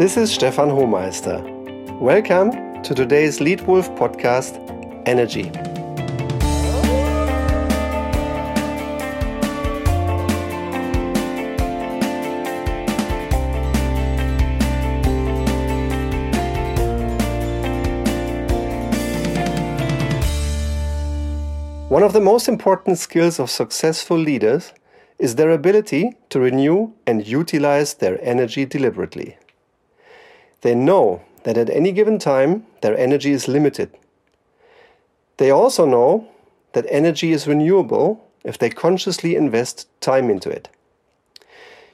This 0.00 0.16
is 0.16 0.32
Stefan 0.32 0.70
Hohmeister. 0.70 1.42
Welcome 2.00 2.82
to 2.84 2.94
today's 2.94 3.38
Lead 3.38 3.60
Wolf 3.66 3.86
podcast, 3.96 4.56
Energy. 5.04 5.44
One 21.90 22.02
of 22.02 22.14
the 22.14 22.22
most 22.22 22.48
important 22.48 22.96
skills 22.96 23.38
of 23.38 23.50
successful 23.50 24.16
leaders 24.16 24.72
is 25.18 25.34
their 25.34 25.50
ability 25.50 26.14
to 26.30 26.40
renew 26.40 26.94
and 27.06 27.26
utilize 27.26 27.92
their 27.92 28.18
energy 28.24 28.64
deliberately. 28.64 29.36
They 30.62 30.74
know 30.74 31.22
that 31.44 31.56
at 31.56 31.70
any 31.70 31.92
given 31.92 32.18
time 32.18 32.66
their 32.82 32.96
energy 32.96 33.32
is 33.32 33.48
limited. 33.48 33.90
They 35.38 35.50
also 35.50 35.86
know 35.86 36.28
that 36.72 36.86
energy 36.88 37.32
is 37.32 37.46
renewable 37.46 38.28
if 38.44 38.58
they 38.58 38.70
consciously 38.70 39.36
invest 39.36 39.88
time 40.00 40.30
into 40.30 40.50
it. 40.50 40.68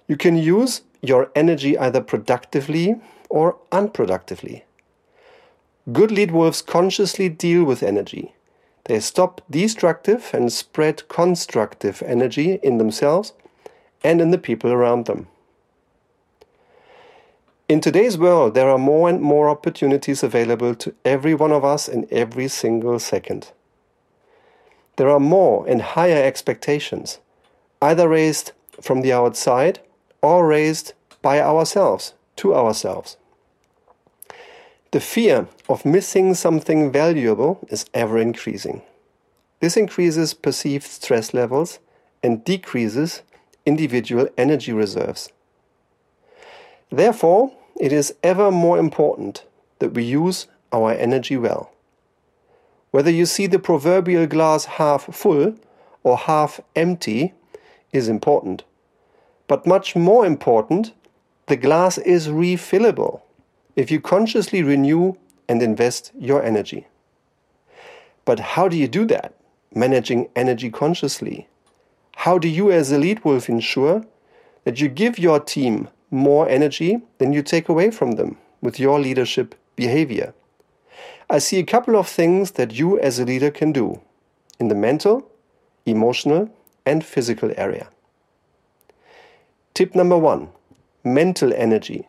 You 0.09 0.17
can 0.17 0.37
use 0.37 0.83
your 1.01 1.31
energy 1.35 1.79
either 1.79 2.01
productively 2.01 2.97
or 3.29 3.57
unproductively. 3.73 4.63
Good 5.93 6.11
lead 6.11 6.33
wolves 6.33 6.63
consciously 6.63 7.29
deal 7.29 7.65
with 7.65 7.83
energy. 7.83 8.35
They 8.85 9.01
stop 9.01 9.41
destructive 9.51 10.31
and 10.33 10.53
spread 10.53 11.09
constructive 11.09 12.03
energy 12.03 12.59
in 12.63 12.79
themselves 12.79 13.33
and 14.03 14.21
in 14.21 14.31
the 14.31 14.39
people 14.39 14.73
around 14.73 15.07
them. 15.07 15.29
In 17.69 17.81
today's 17.81 18.17
world, 18.17 18.55
there 18.55 18.71
are 18.71 18.79
more 18.79 19.09
and 19.09 19.21
more 19.21 19.49
opportunities 19.49 20.23
available 20.23 20.77
to 20.77 20.95
every 21.05 21.35
one 21.35 21.51
of 21.51 21.65
us 21.65 21.89
in 21.89 22.07
every 22.13 22.47
single 22.47 23.01
second. 23.01 23.51
There 24.97 25.11
are 25.11 25.19
more 25.19 25.67
and 25.67 25.83
higher 25.83 26.23
expectations, 26.23 27.19
either 27.83 28.09
raised 28.09 28.53
from 28.81 29.01
the 29.01 29.13
outside 29.13 29.81
or 30.23 30.47
raised 30.47 30.93
by 31.23 31.41
ourselves, 31.41 32.15
to 32.37 32.55
ourselves. 32.55 33.17
The 34.93 35.01
fear 35.01 35.49
of 35.69 35.85
missing 35.85 36.35
something 36.35 36.93
valuable 36.93 37.67
is 37.69 37.87
ever 37.93 38.17
increasing. 38.19 38.83
This 39.59 39.77
increases 39.77 40.35
perceived 40.35 40.85
stress 40.85 41.35
levels 41.35 41.81
and 42.23 42.45
decreases 42.45 43.23
individual 43.67 44.29
energy 44.39 44.73
reserves. 44.73 45.33
Therefore, 46.91 47.53
it 47.79 47.93
is 47.93 48.15
ever 48.23 48.51
more 48.51 48.79
important 48.79 49.45
that 49.79 49.93
we 49.93 50.05
use 50.05 50.47
our 50.73 50.93
energy 50.93 51.37
well. 51.37 51.73
Whether 52.91 53.11
you 53.11 53.27
see 53.27 53.47
the 53.47 53.59
proverbial 53.59 54.27
glass 54.27 54.65
half 54.65 55.05
full 55.15 55.57
or 56.03 56.17
half 56.17 56.61
empty 56.75 57.35
is 57.93 58.09
important. 58.09 58.65
But 59.49 59.67
much 59.67 59.95
more 59.95 60.25
important, 60.25 60.93
the 61.47 61.57
glass 61.57 61.99
is 61.99 62.29
refillable 62.29 63.21
if 63.75 63.91
you 63.91 64.01
consciously 64.01 64.63
renew 64.63 65.15
and 65.49 65.63
invest 65.63 66.13
your 66.19 66.43
energy. 66.43 66.87
But 68.25 68.41
how 68.41 68.69
do 68.69 68.77
you 68.77 68.89
do 68.89 69.05
that? 69.07 69.35
Managing 69.75 70.29
energy 70.35 70.71
consciously. 70.71 71.49
How 72.17 72.39
do 72.39 72.49
you, 72.49 72.73
as 72.73 72.91
a 72.91 72.99
lead 72.99 73.25
wolf, 73.25 73.49
ensure 73.49 74.05
that 74.65 74.81
you 74.81 74.89
give 74.89 75.19
your 75.19 75.39
team 75.39 75.89
more 76.11 76.49
energy 76.49 77.03
than 77.19 77.33
you 77.33 77.43
take 77.43 77.69
away 77.69 77.91
from 77.91 78.13
them 78.13 78.37
with 78.61 78.79
your 78.81 78.99
leadership 79.01 79.55
behavior. 79.75 80.35
I 81.29 81.39
see 81.39 81.59
a 81.59 81.65
couple 81.65 81.97
of 81.97 82.09
things 82.09 82.53
that 82.53 82.75
you 82.75 82.99
as 82.99 83.19
a 83.19 83.25
leader 83.25 83.51
can 83.51 83.73
do 83.73 84.01
in 84.59 84.69
the 84.69 84.75
mental, 84.75 85.29
emotional, 85.85 86.51
and 86.85 87.05
physical 87.05 87.53
area. 87.57 87.89
Tip 89.75 89.95
number 89.95 90.17
one 90.17 90.49
mental 91.05 91.53
energy. 91.53 92.09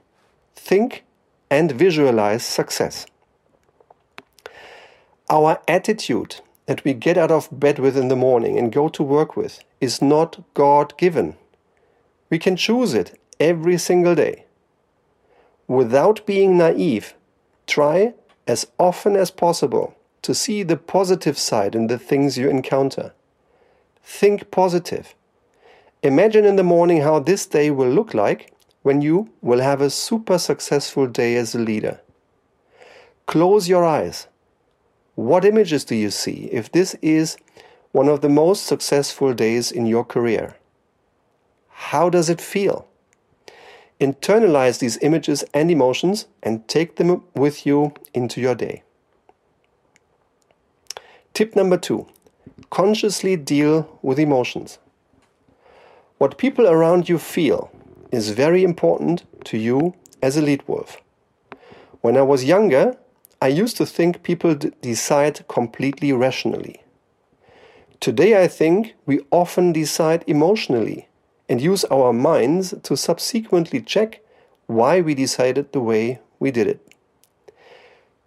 Think 0.56 1.04
and 1.50 1.72
visualize 1.72 2.44
success. 2.44 3.06
Our 5.30 5.60
attitude 5.68 6.42
that 6.66 6.84
we 6.84 6.94
get 6.94 7.18
out 7.18 7.32
of 7.32 7.50
bed 7.52 7.80
with 7.80 7.98
in 7.98 8.08
the 8.08 8.16
morning 8.16 8.58
and 8.58 8.72
go 8.72 8.90
to 8.90 9.04
work 9.04 9.36
with 9.36 9.60
is 9.80 10.02
not 10.02 10.44
God 10.54 10.98
given. 10.98 11.36
We 12.30 12.40
can 12.40 12.56
choose 12.56 12.94
it 12.94 13.20
every 13.40 13.78
single 13.78 14.16
day. 14.16 14.46
Without 15.68 16.26
being 16.26 16.58
naive, 16.58 17.14
try 17.66 18.14
as 18.48 18.68
often 18.80 19.16
as 19.16 19.32
possible 19.32 19.96
to 20.22 20.34
see 20.34 20.64
the 20.64 20.78
positive 20.78 21.38
side 21.38 21.76
in 21.76 21.88
the 21.88 22.00
things 22.00 22.38
you 22.38 22.50
encounter. 22.50 23.14
Think 24.04 24.52
positive. 24.52 25.14
Imagine 26.04 26.46
in 26.46 26.56
the 26.56 26.64
morning 26.64 27.02
how 27.02 27.20
this 27.20 27.46
day 27.46 27.70
will 27.70 27.90
look 27.90 28.14
like 28.14 28.54
when 28.84 29.02
you 29.02 29.30
will 29.42 29.60
have 29.60 29.82
a 29.82 29.90
super 29.90 30.38
successful 30.38 31.08
day 31.08 31.36
as 31.36 31.54
a 31.54 31.60
leader. 31.60 32.00
Close 33.26 33.68
your 33.68 33.84
eyes. 33.84 34.28
What 35.16 35.44
images 35.44 35.84
do 35.84 35.96
you 35.96 36.10
see 36.10 36.48
if 36.54 36.72
this 36.72 36.96
is 37.02 37.36
one 37.92 38.08
of 38.08 38.22
the 38.22 38.30
most 38.30 38.66
successful 38.66 39.34
days 39.34 39.72
in 39.72 39.86
your 39.86 40.06
career? 40.06 40.56
How 41.70 42.10
does 42.10 42.30
it 42.30 42.40
feel? 42.40 42.87
Internalize 44.00 44.80
these 44.80 44.98
images 45.02 45.44
and 45.54 45.72
emotions 45.72 46.28
and 46.44 46.68
take 46.68 46.98
them 46.98 47.24
with 47.36 47.66
you 47.66 47.94
into 48.14 48.40
your 48.40 48.56
day. 48.56 48.84
Tip 51.34 51.56
number 51.56 51.78
two 51.78 52.08
consciously 52.70 53.36
deal 53.36 54.00
with 54.02 54.20
emotions. 54.20 54.80
What 56.18 56.38
people 56.38 56.68
around 56.68 57.08
you 57.08 57.18
feel 57.18 57.72
is 58.12 58.32
very 58.32 58.64
important 58.64 59.24
to 59.46 59.58
you 59.58 59.94
as 60.22 60.38
a 60.38 60.42
lead 60.42 60.64
wolf. 60.68 60.98
When 62.02 62.18
I 62.18 62.24
was 62.24 62.44
younger, 62.44 62.98
I 63.42 63.50
used 63.50 63.78
to 63.78 63.86
think 63.86 64.24
people 64.24 64.56
decide 64.56 65.48
completely 65.48 66.12
rationally. 66.12 66.82
Today, 68.00 68.42
I 68.42 68.48
think 68.48 68.96
we 69.06 69.22
often 69.32 69.72
decide 69.72 70.24
emotionally 70.28 71.07
and 71.50 71.62
use 71.62 71.86
our 71.86 72.12
minds 72.12 72.74
to 72.84 72.98
subsequently 72.98 73.82
check 73.82 74.22
why 74.66 75.02
we 75.02 75.16
decided 75.16 75.72
the 75.72 75.80
way 75.80 76.20
we 76.40 76.52
did 76.52 76.68
it. 76.68 76.82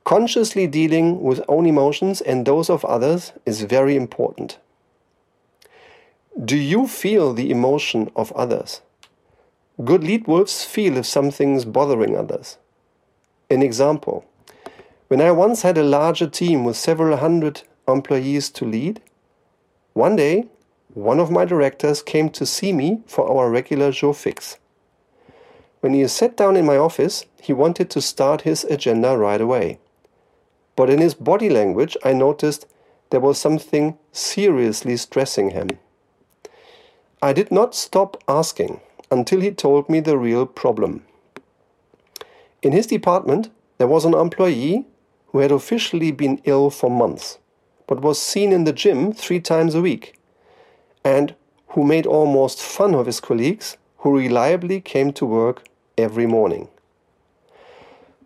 Consciously 0.04 0.66
dealing 0.66 1.22
with 1.22 1.44
own 1.48 1.66
emotions 1.66 2.20
and 2.20 2.46
those 2.46 2.70
of 2.70 2.84
others 2.84 3.32
is 3.44 3.62
very 3.62 3.94
important. 3.94 4.58
Do 6.42 6.56
you 6.56 6.86
feel 6.86 7.34
the 7.34 7.50
emotion 7.50 8.10
of 8.16 8.32
others? 8.32 8.80
Good 9.84 10.02
lead 10.02 10.26
wolves 10.26 10.64
feel 10.64 10.96
if 10.96 11.06
something's 11.06 11.64
bothering 11.64 12.16
others. 12.16 12.58
An 13.50 13.62
example 13.62 14.24
when 15.10 15.20
I 15.20 15.32
once 15.32 15.62
had 15.62 15.76
a 15.76 15.82
larger 15.82 16.28
team 16.28 16.64
with 16.64 16.76
several 16.76 17.16
hundred 17.16 17.62
employees 17.88 18.48
to 18.50 18.64
lead, 18.64 19.02
one 19.92 20.14
day 20.14 20.46
one 20.94 21.20
of 21.20 21.30
my 21.30 21.44
directors 21.44 22.02
came 22.02 22.28
to 22.30 22.44
see 22.44 22.72
me 22.72 23.00
for 23.06 23.28
our 23.30 23.48
regular 23.48 23.92
jour 23.92 24.12
fixe. 24.12 24.58
When 25.80 25.94
he 25.94 26.06
sat 26.08 26.36
down 26.36 26.56
in 26.56 26.66
my 26.66 26.76
office, 26.76 27.26
he 27.40 27.52
wanted 27.52 27.90
to 27.90 28.02
start 28.02 28.42
his 28.42 28.64
agenda 28.64 29.16
right 29.16 29.40
away. 29.40 29.78
But 30.74 30.90
in 30.90 30.98
his 30.98 31.14
body 31.14 31.48
language, 31.48 31.96
I 32.04 32.12
noticed 32.12 32.66
there 33.10 33.20
was 33.20 33.38
something 33.38 33.98
seriously 34.12 34.96
stressing 34.96 35.50
him. 35.50 35.68
I 37.22 37.32
did 37.32 37.52
not 37.52 37.74
stop 37.74 38.22
asking 38.26 38.80
until 39.10 39.40
he 39.40 39.52
told 39.52 39.88
me 39.88 40.00
the 40.00 40.18
real 40.18 40.44
problem. 40.44 41.04
In 42.62 42.72
his 42.72 42.86
department, 42.86 43.50
there 43.78 43.86
was 43.86 44.04
an 44.04 44.14
employee 44.14 44.86
who 45.28 45.38
had 45.38 45.52
officially 45.52 46.10
been 46.10 46.40
ill 46.44 46.68
for 46.68 46.90
months, 46.90 47.38
but 47.86 48.02
was 48.02 48.20
seen 48.20 48.52
in 48.52 48.64
the 48.64 48.72
gym 48.72 49.12
three 49.12 49.40
times 49.40 49.74
a 49.74 49.80
week 49.80 50.19
and 51.04 51.34
who 51.68 51.84
made 51.84 52.06
almost 52.06 52.60
fun 52.60 52.94
of 52.94 53.06
his 53.06 53.20
colleagues 53.20 53.76
who 53.98 54.18
reliably 54.18 54.80
came 54.80 55.12
to 55.12 55.26
work 55.26 55.64
every 55.96 56.26
morning. 56.26 56.68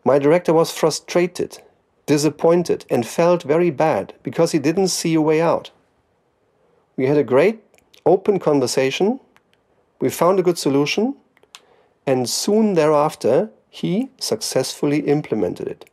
My 0.05 0.19
director 0.19 0.53
was 0.53 0.71
frustrated, 0.71 1.59
disappointed, 2.07 2.85
and 2.91 3.07
felt 3.07 3.43
very 3.43 3.71
bad 3.71 4.15
because 4.23 4.53
he 4.53 4.59
didn't 4.59 4.89
see 4.89 5.15
a 5.15 5.21
way 5.21 5.41
out. 5.41 5.71
We 6.97 7.07
had 7.07 7.17
a 7.17 7.25
great, 7.25 7.63
open 8.07 8.39
conversation, 8.39 9.21
we 10.01 10.11
found 10.11 10.39
a 10.39 10.43
good 10.43 10.59
solution, 10.59 11.17
and 12.07 12.29
soon 12.29 12.75
thereafter 12.75 13.51
he 13.71 14.11
successfully 14.19 15.01
implemented 15.01 15.67
it. 15.67 15.91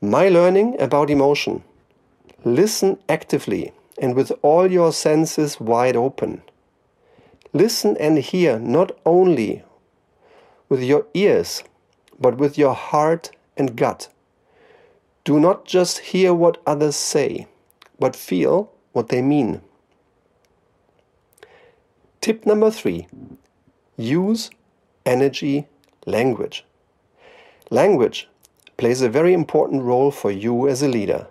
My 0.00 0.28
learning 0.28 0.76
about 0.80 1.10
emotion 1.10 1.64
listen 2.44 2.98
actively 3.08 3.72
and 3.98 4.14
with 4.14 4.32
all 4.42 4.70
your 4.70 4.92
senses 4.92 5.60
wide 5.60 5.96
open. 5.96 6.42
Listen 7.52 7.96
and 7.98 8.18
hear 8.18 8.58
not 8.58 8.92
only 9.06 9.62
with 10.68 10.82
your 10.82 11.06
ears, 11.14 11.62
but 12.18 12.36
with 12.36 12.58
your 12.58 12.74
heart 12.74 13.30
and 13.56 13.76
gut. 13.76 14.08
Do 15.24 15.38
not 15.38 15.64
just 15.64 15.98
hear 15.98 16.34
what 16.34 16.60
others 16.66 16.96
say, 16.96 17.46
but 17.98 18.16
feel 18.16 18.72
what 18.92 19.08
they 19.08 19.22
mean. 19.22 19.62
Tip 22.20 22.46
number 22.46 22.70
three 22.70 23.06
use 23.96 24.50
energy 25.06 25.66
language. 26.06 26.64
Language 27.70 28.28
plays 28.76 29.00
a 29.02 29.08
very 29.08 29.32
important 29.32 29.82
role 29.82 30.10
for 30.10 30.30
you 30.30 30.68
as 30.68 30.82
a 30.82 30.88
leader. 30.88 31.28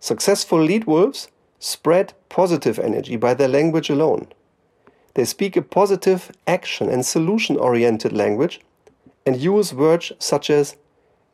Successful 0.00 0.60
lead 0.60 0.84
wolves 0.84 1.28
spread 1.58 2.12
positive 2.28 2.78
energy 2.78 3.16
by 3.16 3.34
their 3.34 3.48
language 3.48 3.90
alone. 3.90 4.28
They 5.14 5.24
speak 5.24 5.56
a 5.56 5.62
positive, 5.62 6.30
action 6.46 6.88
and 6.88 7.04
solution 7.04 7.56
oriented 7.56 8.12
language 8.12 8.60
and 9.26 9.36
use 9.36 9.74
words 9.74 10.12
such 10.18 10.48
as 10.48 10.76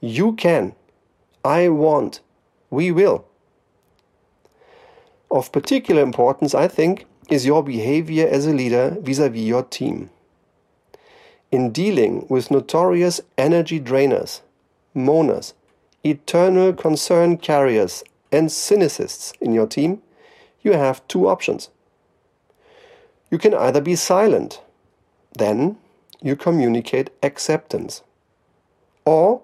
you 0.00 0.32
can, 0.32 0.74
I 1.44 1.68
want, 1.68 2.20
we 2.70 2.90
will. 2.90 3.26
Of 5.30 5.52
particular 5.52 6.02
importance, 6.02 6.54
I 6.54 6.68
think, 6.68 7.06
is 7.28 7.46
your 7.46 7.62
behavior 7.62 8.26
as 8.26 8.46
a 8.46 8.52
leader 8.52 8.96
vis 9.00 9.18
a 9.18 9.28
vis 9.28 9.42
your 9.42 9.62
team. 9.62 10.10
In 11.50 11.70
dealing 11.70 12.26
with 12.28 12.50
notorious 12.50 13.20
energy 13.38 13.80
drainers, 13.80 14.40
moaners, 14.94 15.54
eternal 16.04 16.72
concern 16.72 17.36
carriers, 17.36 18.02
and 18.32 18.48
cynicists 18.50 19.32
in 19.40 19.52
your 19.52 19.66
team, 19.66 20.02
you 20.64 20.72
have 20.72 21.06
two 21.06 21.28
options. 21.28 21.68
You 23.30 23.38
can 23.38 23.54
either 23.54 23.80
be 23.80 23.94
silent, 23.94 24.60
then 25.38 25.76
you 26.20 26.34
communicate 26.34 27.10
acceptance, 27.22 28.02
or 29.04 29.42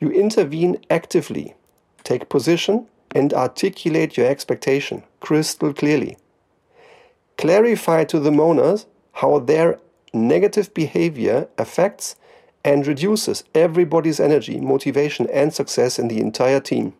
you 0.00 0.10
intervene 0.10 0.78
actively, 0.90 1.54
take 2.02 2.28
position, 2.28 2.86
and 3.14 3.32
articulate 3.32 4.16
your 4.16 4.26
expectation 4.26 5.04
crystal 5.20 5.72
clearly. 5.72 6.16
Clarify 7.38 8.04
to 8.04 8.18
the 8.18 8.30
moaners 8.30 8.86
how 9.12 9.38
their 9.38 9.78
negative 10.12 10.72
behavior 10.72 11.48
affects 11.58 12.16
and 12.64 12.86
reduces 12.86 13.44
everybody's 13.54 14.18
energy, 14.18 14.60
motivation, 14.60 15.28
and 15.30 15.52
success 15.52 15.98
in 15.98 16.08
the 16.08 16.20
entire 16.20 16.60
team. 16.60 16.94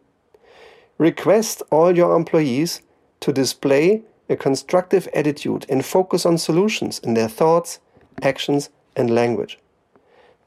Request 0.99 1.63
all 1.71 1.97
your 1.97 2.17
employees 2.17 2.81
to 3.21 3.33
display 3.33 4.03
a 4.29 4.37
constructive 4.37 5.09
attitude 5.15 5.67
and 5.69 5.85
focus 5.85 6.27
on 6.27 6.39
solutions 6.39 6.99
in 7.01 7.15
their 7.15 7.29
thoughts, 7.29 7.79
actions, 8.23 8.71
and 8.97 9.11
language. 9.11 9.59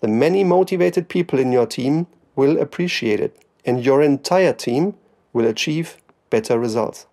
The 0.01 0.07
many 0.07 0.43
motivated 0.43 1.09
people 1.09 1.39
in 1.39 1.51
your 1.51 1.65
team 1.65 2.07
will 2.35 2.59
appreciate 2.59 3.19
it, 3.19 3.37
and 3.65 3.83
your 3.83 4.01
entire 4.01 4.53
team 4.53 4.95
will 5.33 5.45
achieve 5.45 5.97
better 6.29 6.57
results. 6.57 7.05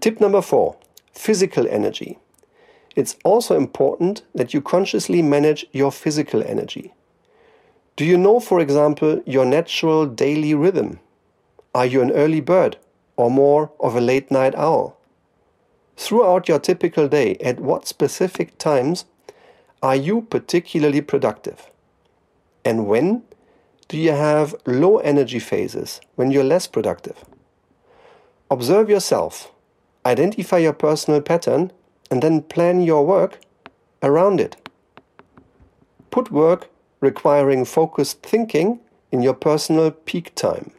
Tip 0.00 0.20
number 0.20 0.42
four 0.42 0.76
physical 1.12 1.66
energy. 1.68 2.18
It's 2.94 3.16
also 3.24 3.56
important 3.56 4.22
that 4.34 4.52
you 4.52 4.60
consciously 4.60 5.22
manage 5.22 5.66
your 5.72 5.90
physical 5.90 6.42
energy. 6.42 6.92
Do 7.96 8.04
you 8.04 8.18
know, 8.18 8.38
for 8.40 8.60
example, 8.60 9.22
your 9.24 9.46
natural 9.46 10.06
daily 10.06 10.54
rhythm? 10.54 11.00
Are 11.74 11.86
you 11.86 12.02
an 12.02 12.12
early 12.12 12.40
bird 12.40 12.76
or 13.16 13.30
more 13.30 13.70
of 13.80 13.96
a 13.96 14.00
late 14.00 14.30
night 14.30 14.54
owl? 14.54 14.96
Throughout 15.96 16.48
your 16.48 16.58
typical 16.58 17.08
day, 17.08 17.36
at 17.36 17.58
what 17.60 17.88
specific 17.88 18.58
times 18.58 19.06
are 19.82 19.96
you 19.96 20.22
particularly 20.22 21.00
productive? 21.00 21.70
And 22.64 22.86
when 22.86 23.22
do 23.88 23.96
you 23.96 24.12
have 24.12 24.54
low 24.66 24.98
energy 24.98 25.38
phases 25.38 26.00
when 26.16 26.30
you're 26.30 26.44
less 26.44 26.66
productive? 26.66 27.24
Observe 28.50 28.90
yourself, 28.90 29.52
identify 30.04 30.58
your 30.58 30.72
personal 30.72 31.20
pattern, 31.20 31.72
and 32.10 32.22
then 32.22 32.42
plan 32.42 32.82
your 32.82 33.06
work 33.06 33.38
around 34.02 34.40
it. 34.40 34.56
Put 36.10 36.30
work 36.30 36.68
requiring 37.00 37.64
focused 37.64 38.22
thinking 38.22 38.80
in 39.12 39.22
your 39.22 39.34
personal 39.34 39.90
peak 39.90 40.34
time. 40.34 40.70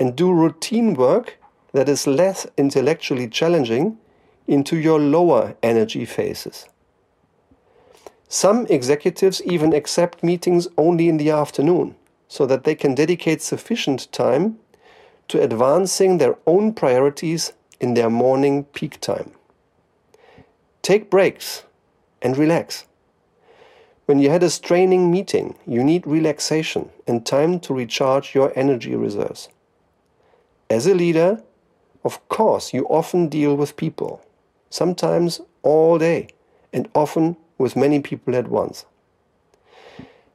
And 0.00 0.14
do 0.16 0.32
routine 0.32 0.94
work 0.94 1.38
that 1.72 1.88
is 1.88 2.06
less 2.06 2.46
intellectually 2.56 3.28
challenging 3.28 3.98
into 4.46 4.76
your 4.76 4.98
lower 4.98 5.56
energy 5.62 6.04
phases. 6.04 6.68
Some 8.28 8.66
executives 8.66 9.42
even 9.44 9.72
accept 9.72 10.22
meetings 10.22 10.68
only 10.76 11.08
in 11.08 11.16
the 11.16 11.30
afternoon 11.30 11.96
so 12.28 12.46
that 12.46 12.64
they 12.64 12.74
can 12.74 12.94
dedicate 12.94 13.40
sufficient 13.42 14.12
time 14.12 14.58
to 15.28 15.42
advancing 15.42 16.18
their 16.18 16.36
own 16.46 16.72
priorities 16.72 17.52
in 17.80 17.94
their 17.94 18.10
morning 18.10 18.64
peak 18.64 19.00
time. 19.00 19.32
Take 20.82 21.10
breaks 21.10 21.64
and 22.22 22.36
relax. 22.36 22.86
When 24.06 24.18
you 24.18 24.30
had 24.30 24.42
a 24.42 24.50
straining 24.50 25.10
meeting, 25.10 25.54
you 25.66 25.84
need 25.84 26.06
relaxation 26.06 26.90
and 27.06 27.26
time 27.26 27.60
to 27.60 27.74
recharge 27.74 28.34
your 28.34 28.52
energy 28.56 28.94
reserves. 28.94 29.48
As 30.70 30.86
a 30.86 30.94
leader, 30.94 31.42
of 32.04 32.26
course, 32.28 32.74
you 32.74 32.84
often 32.86 33.28
deal 33.28 33.56
with 33.56 33.76
people, 33.76 34.20
sometimes 34.70 35.40
all 35.62 35.98
day, 35.98 36.28
and 36.72 36.88
often 36.94 37.36
with 37.56 37.76
many 37.76 38.00
people 38.00 38.36
at 38.36 38.48
once. 38.48 38.84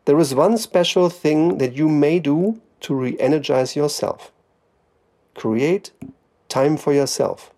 There 0.05 0.19
is 0.19 0.35
one 0.35 0.57
special 0.57 1.09
thing 1.09 1.59
that 1.59 1.73
you 1.73 1.87
may 1.87 2.19
do 2.19 2.61
to 2.81 2.93
re 2.93 3.15
energize 3.19 3.75
yourself. 3.75 4.31
Create 5.35 5.91
time 6.49 6.77
for 6.77 6.93
yourself, 6.93 7.51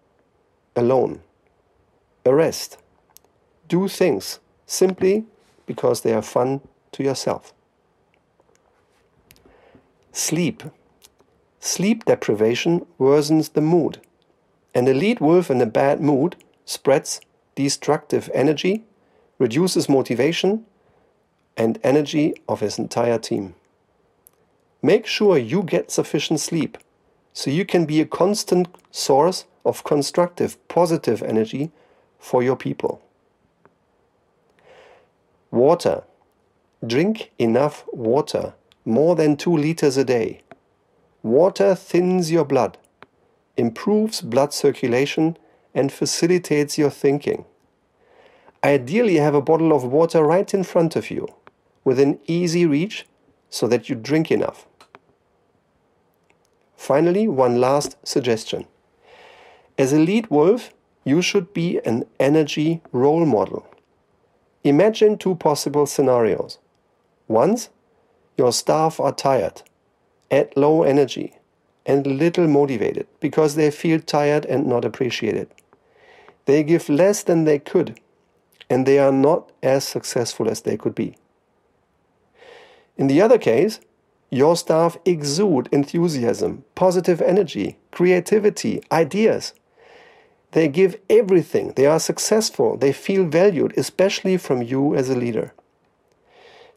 alone. 0.76 1.22
A 2.26 2.34
rest. 2.34 2.78
Do 3.68 3.88
things 3.88 4.40
simply 4.66 5.26
because 5.66 6.02
they 6.02 6.14
are 6.14 6.22
fun 6.22 6.62
to 6.92 7.04
yourself. 7.04 7.54
Sleep. 10.12 10.64
Sleep 11.66 12.06
deprivation 12.06 12.86
worsens 13.00 13.52
the 13.52 13.60
mood, 13.60 14.00
and 14.76 14.88
a 14.88 14.94
lead 14.94 15.20
wolf 15.20 15.50
in 15.50 15.60
a 15.60 15.66
bad 15.66 16.00
mood 16.00 16.36
spreads 16.64 17.20
destructive 17.56 18.30
energy 18.36 18.84
reduces 19.40 19.90
motivation 19.90 20.64
and 21.58 21.80
energy 21.82 22.36
of 22.48 22.60
his 22.60 22.78
entire 22.78 23.18
team. 23.18 23.56
Make 24.84 25.08
sure 25.08 25.40
you 25.40 25.64
get 25.64 25.90
sufficient 25.90 26.40
sleep 26.40 26.78
so 27.34 27.50
you 27.50 27.66
can 27.66 27.88
be 27.88 28.00
a 28.00 28.06
constant 28.06 28.68
source 28.92 29.46
of 29.66 29.84
constructive, 29.84 30.68
positive 30.68 31.24
energy 31.24 31.72
for 32.20 32.44
your 32.44 32.56
people. 32.56 33.02
Water. 35.50 36.04
Drink 36.86 37.32
enough 37.40 37.86
water, 37.92 38.54
more 38.86 39.16
than 39.16 39.36
2 39.36 39.58
liters 39.58 39.98
a 39.98 40.04
day. 40.04 40.42
Water 41.26 41.74
thins 41.74 42.32
your 42.32 42.46
blood, 42.46 42.78
improves 43.58 44.22
blood 44.22 44.54
circulation, 44.54 45.38
and 45.74 45.92
facilitates 45.92 46.78
your 46.78 46.92
thinking. 46.92 47.46
Ideally, 48.64 49.16
have 49.16 49.34
a 49.34 49.42
bottle 49.42 49.74
of 49.74 49.84
water 49.84 50.24
right 50.24 50.54
in 50.54 50.64
front 50.64 50.96
of 50.96 51.10
you, 51.10 51.28
within 51.84 52.20
easy 52.28 52.68
reach, 52.68 53.08
so 53.50 53.68
that 53.70 53.90
you 53.90 53.96
drink 53.96 54.30
enough. 54.30 54.68
Finally, 56.78 57.28
one 57.28 57.60
last 57.60 57.98
suggestion. 58.04 58.68
As 59.80 59.94
a 59.94 59.98
lead 59.98 60.28
wolf, 60.28 60.76
you 61.06 61.24
should 61.24 61.56
be 61.56 61.80
an 61.86 62.06
energy 62.20 62.84
role 62.92 63.26
model. 63.26 63.68
Imagine 64.64 65.18
two 65.18 65.34
possible 65.34 65.88
scenarios. 65.88 66.60
Once, 67.28 67.70
your 68.38 68.54
staff 68.54 69.00
are 69.00 69.12
tired, 69.12 69.64
at 70.32 70.56
low 70.58 70.84
energy, 70.84 71.38
and 71.86 72.06
little 72.06 72.48
motivated 72.48 73.08
because 73.20 73.56
they 73.56 73.72
feel 73.72 74.00
tired 74.00 74.46
and 74.46 74.66
not 74.66 74.86
appreciated. 74.86 75.48
They 76.46 76.64
give 76.64 76.90
less 76.90 77.24
than 77.24 77.44
they 77.44 77.60
could 77.60 78.00
and 78.70 78.86
they 78.86 79.00
are 79.00 79.12
not 79.12 79.52
as 79.62 79.88
successful 79.88 80.50
as 80.50 80.62
they 80.62 80.78
could 80.78 80.96
be. 80.96 81.16
In 82.98 83.08
the 83.08 83.22
other 83.22 83.38
case, 83.38 83.80
your 84.30 84.56
staff 84.56 84.98
exude 85.06 85.70
enthusiasm, 85.72 86.64
positive 86.74 87.22
energy, 87.22 87.78
creativity, 87.92 88.82
ideas. 88.92 89.54
They 90.52 90.68
give 90.68 90.98
everything, 91.10 91.74
they 91.76 91.86
are 91.86 92.00
successful, 92.00 92.78
they 92.78 92.94
feel 92.94 93.26
valued, 93.26 93.78
especially 93.78 94.38
from 94.38 94.62
you 94.62 94.96
as 94.96 95.10
a 95.10 95.16
leader. 95.16 95.54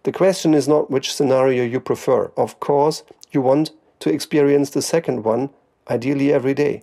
The 0.02 0.12
question 0.12 0.54
is 0.54 0.68
not 0.68 0.90
which 0.90 1.12
scenario 1.12 1.64
you 1.64 1.80
prefer. 1.80 2.30
Of 2.36 2.60
course, 2.60 3.02
you 3.30 3.40
want 3.40 3.70
to 4.00 4.10
experience 4.10 4.70
the 4.70 4.82
second 4.82 5.24
one, 5.24 5.50
ideally 5.88 6.32
every 6.32 6.54
day. 6.54 6.82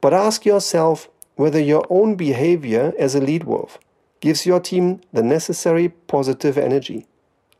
But 0.00 0.14
ask 0.14 0.44
yourself 0.44 1.08
whether 1.36 1.60
your 1.60 1.86
own 1.90 2.16
behavior 2.16 2.92
as 2.98 3.14
a 3.14 3.20
lead 3.20 3.44
wolf 3.44 3.78
gives 4.20 4.46
your 4.46 4.60
team 4.60 5.00
the 5.12 5.22
necessary 5.22 5.88
positive 5.88 6.58
energy. 6.58 7.06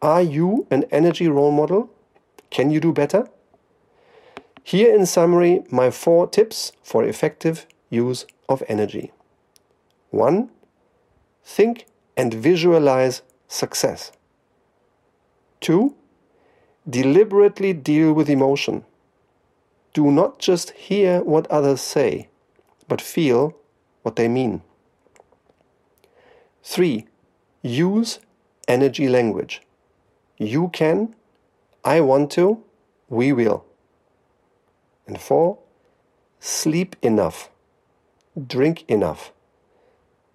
Are 0.02 0.22
you 0.22 0.66
an 0.70 0.84
energy 0.90 1.28
role 1.28 1.52
model? 1.52 1.90
Can 2.50 2.70
you 2.70 2.80
do 2.80 2.92
better? 2.92 3.28
Here 4.62 4.94
in 4.94 5.06
summary, 5.06 5.62
my 5.70 5.90
four 5.90 6.26
tips 6.26 6.72
for 6.82 7.04
effective 7.04 7.66
use 7.88 8.26
of 8.48 8.62
energy. 8.68 9.12
1. 10.10 10.50
Think 11.44 11.86
and 12.16 12.32
visualize 12.34 13.22
success. 13.48 14.12
2. 15.60 15.94
Deliberately 16.88 17.72
deal 17.72 18.12
with 18.12 18.30
emotion. 18.30 18.84
Do 19.92 20.10
not 20.10 20.38
just 20.38 20.70
hear 20.70 21.22
what 21.22 21.46
others 21.50 21.80
say, 21.80 22.28
but 22.88 23.00
feel 23.00 23.56
what 24.02 24.16
they 24.16 24.28
mean. 24.28 24.62
3. 26.62 27.06
Use 27.62 28.20
energy 28.68 29.08
language. 29.08 29.62
You 30.38 30.68
can, 30.68 31.14
I 31.84 32.00
want 32.00 32.30
to, 32.32 32.62
we 33.08 33.32
will. 33.32 33.64
And 35.06 35.20
4. 35.20 35.58
Sleep 36.38 36.96
enough. 37.02 37.50
Drink 38.46 38.84
enough. 38.88 39.32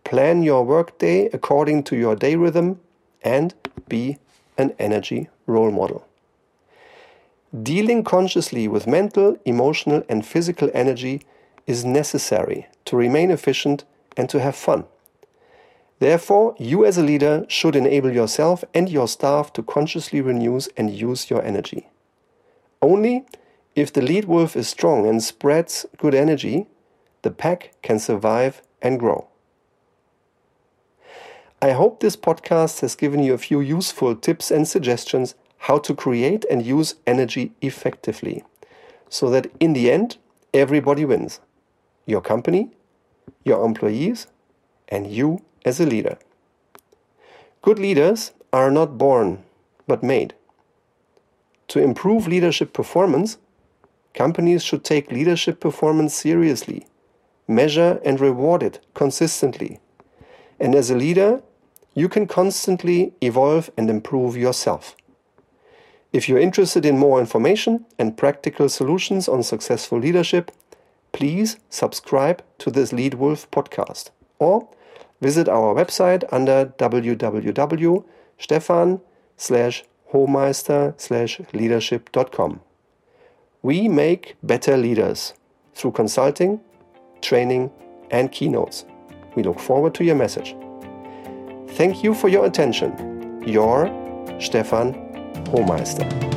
Plan 0.04 0.44
your 0.44 0.64
workday 0.64 1.26
according 1.34 1.84
to 1.86 1.96
your 1.96 2.16
day 2.16 2.36
rhythm 2.36 2.80
and 3.24 3.56
be 3.88 4.20
an 4.58 4.76
energy 4.78 5.30
role 5.48 5.72
model. 5.72 6.06
Dealing 7.64 8.04
consciously 8.04 8.68
with 8.68 8.88
mental, 8.88 9.38
emotional, 9.46 10.04
and 10.10 10.26
physical 10.26 10.70
energy 10.74 11.22
is 11.68 11.86
necessary 11.86 12.68
to 12.86 12.98
remain 12.98 13.32
efficient 13.32 13.86
and 14.18 14.30
to 14.30 14.40
have 14.40 14.56
fun. 14.56 14.86
Therefore, 16.00 16.56
you 16.58 16.84
as 16.86 16.98
a 16.98 17.04
leader 17.04 17.46
should 17.48 17.76
enable 17.76 18.12
yourself 18.12 18.64
and 18.74 18.90
your 18.90 19.08
staff 19.08 19.54
to 19.54 19.64
consciously 19.64 20.22
renew 20.22 20.60
and 20.76 20.90
use 20.90 21.30
your 21.30 21.42
energy. 21.44 21.88
Only 22.82 23.26
if 23.76 23.94
the 23.94 24.02
lead 24.02 24.26
wolf 24.26 24.56
is 24.56 24.68
strong 24.68 25.08
and 25.08 25.24
spreads 25.24 25.86
good 25.98 26.16
energy, 26.16 26.66
the 27.22 27.32
pack 27.32 27.72
can 27.82 28.00
survive 28.00 28.62
and 28.82 29.00
grow. 29.00 29.28
I 31.62 31.72
hope 31.72 32.00
this 32.00 32.18
podcast 32.18 32.82
has 32.82 32.96
given 32.96 33.24
you 33.24 33.34
a 33.34 33.38
few 33.38 33.62
useful 33.62 34.16
tips 34.16 34.52
and 34.52 34.68
suggestions 34.68 35.36
how 35.60 35.78
to 35.80 35.96
create 35.96 36.46
and 36.50 36.66
use 36.66 36.96
energy 37.08 37.54
effectively 37.62 38.44
so 39.10 39.30
that 39.30 39.52
in 39.60 39.74
the 39.74 39.92
end 39.92 40.18
everybody 40.54 41.06
wins 41.06 41.40
your 42.06 42.22
company, 42.22 42.70
your 43.44 43.66
employees, 43.66 44.28
and 44.88 45.08
you 45.08 45.44
as 45.64 45.80
a 45.80 45.86
leader. 45.86 46.18
Good 47.62 47.80
leaders 47.80 48.32
are 48.54 48.70
not 48.70 48.98
born 48.98 49.44
but 49.88 50.04
made. 50.04 50.36
To 51.70 51.80
improve 51.80 52.28
leadership 52.28 52.74
performance, 52.74 53.38
companies 54.14 54.64
should 54.64 54.84
take 54.84 55.12
leadership 55.12 55.60
performance 55.60 56.14
seriously, 56.14 56.86
measure 57.48 58.00
and 58.06 58.20
reward 58.20 58.62
it 58.62 58.86
consistently. 58.94 59.80
And 60.60 60.76
as 60.76 60.90
a 60.90 60.96
leader, 60.96 61.42
you 61.94 62.08
can 62.08 62.28
constantly 62.28 63.14
evolve 63.22 63.72
and 63.78 63.90
improve 63.90 64.38
yourself. 64.38 64.96
If 66.16 66.30
you're 66.30 66.40
interested 66.40 66.86
in 66.86 66.98
more 66.98 67.20
information 67.20 67.86
and 68.00 68.16
practical 68.16 68.70
solutions 68.70 69.28
on 69.28 69.44
successful 69.44 70.00
leadership, 70.00 70.50
please 71.12 71.58
subscribe 71.70 72.42
to 72.60 72.72
this 72.72 72.94
Lead 72.94 73.16
Wolf 73.16 73.52
podcast 73.52 74.12
or 74.40 74.70
visit 75.20 75.50
our 75.50 75.76
website 75.76 76.24
under 76.32 76.68
www.stefan 76.80 78.02
slash 79.36 79.84
hohmeister 80.14 80.94
slash 80.98 81.42
leadership.com. 81.52 82.62
We 83.62 83.90
make 83.90 84.38
better 84.42 84.78
leaders 84.78 85.34
through 85.74 85.92
consulting, 85.92 86.62
training, 87.22 87.72
and 88.10 88.32
keynotes. 88.32 88.86
We 89.36 89.44
look 89.44 89.60
forward 89.60 89.94
to 89.96 90.06
your 90.06 90.16
message. 90.16 90.56
Thank 91.72 92.06
you 92.06 92.14
for 92.14 92.30
your 92.30 92.46
attention. 92.46 93.44
Your 93.46 93.92
Stefan 94.40 95.05
Hohmeister. 95.56 96.35